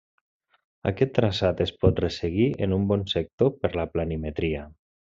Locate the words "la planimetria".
3.83-4.69